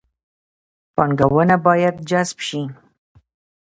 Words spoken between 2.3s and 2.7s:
شي